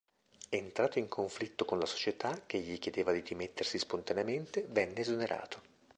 Entrato 0.49 0.97
in 0.97 1.07
conflitto 1.07 1.63
con 1.63 1.77
la 1.77 1.85
società, 1.85 2.41
che 2.47 2.57
gli 2.57 2.79
chiedeva 2.79 3.11
di 3.11 3.21
dimettersi 3.21 3.77
spontaneamente, 3.77 4.65
venne 4.67 5.01
esonerato. 5.01 5.61